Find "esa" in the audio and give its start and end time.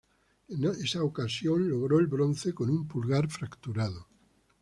0.83-1.03